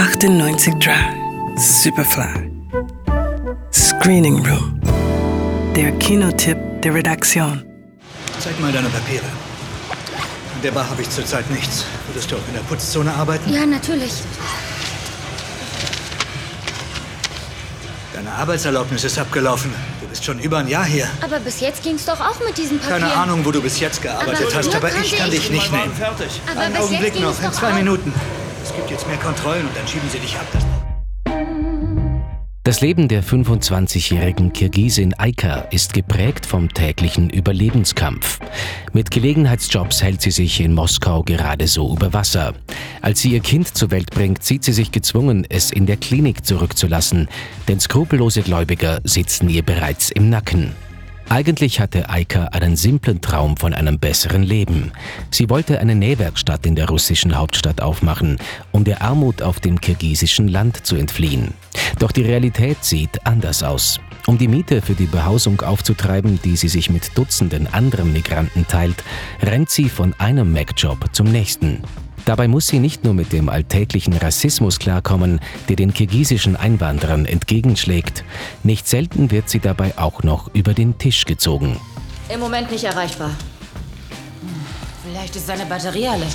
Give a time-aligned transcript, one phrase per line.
[0.00, 1.14] 98 Drive,
[1.58, 2.50] Superfly.
[3.70, 4.80] Screening Room.
[5.76, 7.62] Der Kinotipp der Redaktion.
[8.38, 9.26] Zeig mal deine Papiere.
[10.56, 11.84] In der Bar habe ich zurzeit nichts.
[12.08, 13.52] Würdest du auch in der Putzzone arbeiten?
[13.52, 14.12] Ja, natürlich.
[18.14, 19.70] Deine Arbeitserlaubnis ist abgelaufen.
[20.00, 21.08] Du bist schon über ein Jahr hier.
[21.20, 23.02] Aber bis jetzt ging's doch auch mit diesen Papieren.
[23.02, 25.70] Keine Ahnung, wo du bis jetzt gearbeitet Aber hast, aber ich kann ich- dich nicht
[25.70, 25.92] nehmen.
[25.94, 26.40] Fertig.
[26.50, 27.74] Aber Einen bis Augenblick noch, in zwei auch.
[28.62, 30.46] Es gibt jetzt mehr Kontrollen und dann schieben sie dich ab.
[30.52, 30.64] Das
[32.62, 38.38] Das Leben der 25-jährigen Kirgisin Aika ist geprägt vom täglichen Überlebenskampf.
[38.92, 42.54] Mit Gelegenheitsjobs hält sie sich in Moskau gerade so über Wasser.
[43.02, 46.46] Als sie ihr Kind zur Welt bringt, sieht sie sich gezwungen, es in der Klinik
[46.46, 47.28] zurückzulassen,
[47.66, 50.72] denn skrupellose Gläubiger sitzen ihr bereits im Nacken.
[51.30, 54.90] Eigentlich hatte Aika einen simplen Traum von einem besseren Leben.
[55.30, 58.38] Sie wollte eine Nähwerkstatt in der russischen Hauptstadt aufmachen,
[58.72, 61.54] um der Armut auf dem kirgisischen Land zu entfliehen.
[62.00, 64.00] Doch die Realität sieht anders aus.
[64.26, 69.04] Um die Miete für die Behausung aufzutreiben, die sie sich mit Dutzenden anderen Migranten teilt,
[69.40, 71.84] rennt sie von einem Mac-Job zum nächsten.
[72.30, 78.22] Dabei muss sie nicht nur mit dem alltäglichen Rassismus klarkommen, der den kirgisischen Einwanderern entgegenschlägt.
[78.62, 81.80] Nicht selten wird sie dabei auch noch über den Tisch gezogen.
[82.32, 83.32] Im Moment nicht erreichbar.
[85.04, 86.26] Vielleicht ist seine Batterie alle.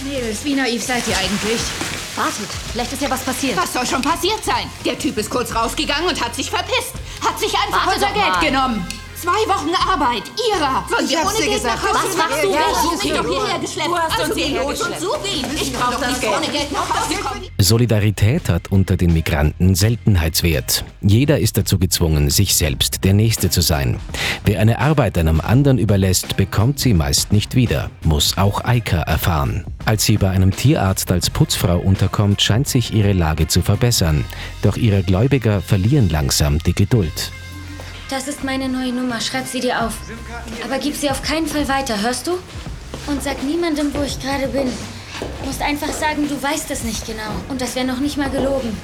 [0.00, 1.60] Mädels, wie naiv seid ihr eigentlich?
[2.16, 3.56] Wartet, vielleicht ist ja was passiert.
[3.56, 4.66] Was soll schon passiert sein?
[4.84, 6.94] Der Typ ist kurz rausgegangen und hat sich verpisst.
[7.24, 8.44] Hat sich einfach Warte unser Geld mal.
[8.44, 9.01] genommen.
[9.22, 10.84] Zwei Wochen Arbeit, ihrer.
[11.08, 12.50] Wir ohne Geld nach Hause Was machst du?
[12.50, 13.88] Ja, du sucht mich doch hierher geschleppt.
[13.88, 15.26] Du hast uns also hierher los und geschleppt.
[15.32, 15.44] ihn.
[15.62, 17.40] Ich brauch doch nicht ohne Geld nach Hause kommen.
[17.60, 20.84] Solidarität hat unter den Migranten Seltenheitswert.
[21.02, 24.00] Jeder ist dazu gezwungen, sich selbst der Nächste zu sein.
[24.44, 29.64] Wer eine Arbeit einem anderen überlässt, bekommt sie meist nicht wieder, muss auch Eika erfahren.
[29.84, 34.24] Als sie bei einem Tierarzt als Putzfrau unterkommt, scheint sich ihre Lage zu verbessern.
[34.62, 37.30] Doch ihre Gläubiger verlieren langsam die Geduld.
[38.12, 39.22] Das ist meine neue Nummer.
[39.22, 39.94] Schreib sie dir auf.
[40.62, 42.32] Aber gib sie auf keinen Fall weiter, hörst du?
[43.06, 44.66] Und sag niemandem, wo ich gerade bin.
[45.40, 47.32] Du musst einfach sagen, du weißt es nicht genau.
[47.48, 48.76] Und das wäre noch nicht mal gelogen.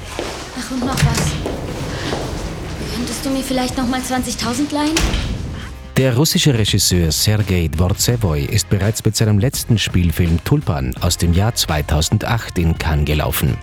[0.59, 1.27] Ach, und noch was.
[2.97, 4.95] Könntest du mir vielleicht noch mal 20.000 leihen?
[5.99, 11.55] Der russische Regisseur Sergei Dvorzevoy ist bereits mit seinem letzten Spielfilm Tulpan aus dem Jahr
[11.55, 13.59] 2008 in Cannes gelaufen.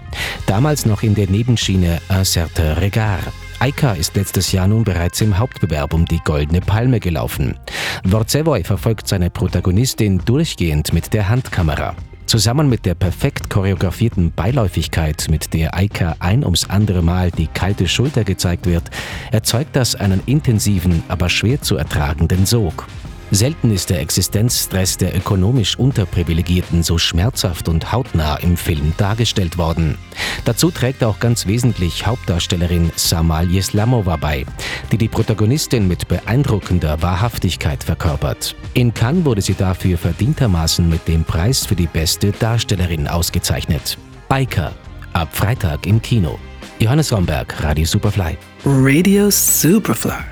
[0.45, 3.33] Damals noch in der Nebenschiene Un certain regard.
[3.59, 7.57] Aika ist letztes Jahr nun bereits im Hauptbewerb um die Goldene Palme gelaufen.
[8.03, 11.95] Dvorzevoy verfolgt seine Protagonistin durchgehend mit der Handkamera.
[12.25, 17.87] Zusammen mit der perfekt choreografierten Beiläufigkeit, mit der Aika ein ums andere Mal die kalte
[17.87, 18.83] Schulter gezeigt wird,
[19.31, 22.87] erzeugt das einen intensiven, aber schwer zu ertragenden Sog.
[23.31, 29.97] Selten ist der Existenzstress der ökonomisch Unterprivilegierten so schmerzhaft und hautnah im Film dargestellt worden.
[30.45, 34.45] Dazu trägt auch ganz wesentlich Hauptdarstellerin Samal Yeslamova bei,
[34.91, 38.55] die die Protagonistin mit beeindruckender Wahrhaftigkeit verkörpert.
[38.73, 43.97] In Cannes wurde sie dafür verdientermaßen mit dem Preis für die beste Darstellerin ausgezeichnet.
[44.29, 44.71] Biker,
[45.13, 46.37] ab Freitag im Kino.
[46.79, 48.37] Johannes Romberg, Radio Superfly.
[48.65, 50.23] Radio Superfly.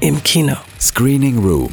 [0.00, 0.56] Im Kino.
[0.80, 1.72] Screening Room